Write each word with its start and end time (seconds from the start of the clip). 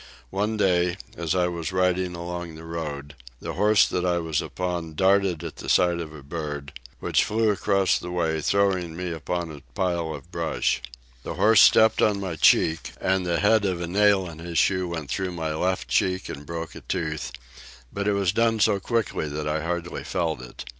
One 0.31 0.57
day, 0.57 0.97
as 1.15 1.35
I 1.35 1.47
was 1.47 1.71
riding 1.71 2.15
along 2.15 2.55
the 2.55 2.63
road, 2.65 3.13
the 3.39 3.53
horse 3.53 3.87
that 3.87 4.03
I 4.03 4.17
was 4.17 4.41
upon 4.41 4.95
darted 4.95 5.43
at 5.43 5.57
the 5.57 5.69
sight 5.69 5.99
of 5.99 6.11
a 6.11 6.23
bird, 6.23 6.73
which 6.99 7.23
flew 7.23 7.51
across 7.51 7.99
the 7.99 8.09
way, 8.09 8.41
throwing 8.41 8.95
me 8.97 9.11
upon 9.11 9.51
a 9.51 9.61
pile 9.75 10.11
of 10.15 10.31
brush. 10.31 10.81
The 11.21 11.35
horse 11.35 11.61
stepped 11.61 12.01
on 12.01 12.19
my 12.19 12.35
cheek, 12.35 12.93
and 12.99 13.27
the 13.27 13.41
head 13.41 13.63
of 13.63 13.79
a 13.79 13.85
nail 13.85 14.27
in 14.27 14.39
his 14.39 14.57
shoe 14.57 14.87
went 14.87 15.11
through 15.11 15.33
my 15.33 15.53
left 15.53 15.87
cheek 15.87 16.29
and 16.29 16.47
broke 16.47 16.73
a 16.73 16.81
tooth, 16.81 17.31
but 17.93 18.07
it 18.07 18.13
was 18.13 18.33
done 18.33 18.59
so 18.59 18.79
quickly 18.79 19.27
that 19.29 19.47
I 19.47 19.61
hardly 19.61 20.03
felt 20.03 20.41
it. 20.41 20.65